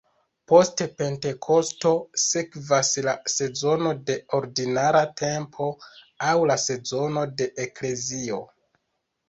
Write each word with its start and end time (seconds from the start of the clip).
Post 0.51 0.81
Pentekosto 1.01 1.91
sekvas 2.21 2.89
la 3.09 3.13
sezono 3.35 3.93
de 4.09 4.17
"Ordinara 4.39 5.05
tempo", 5.23 5.69
aŭ 6.33 6.37
la 6.53 6.59
sezono 6.67 7.29
de 7.39 7.51
la 7.53 7.71
Eklezio. 7.71 8.45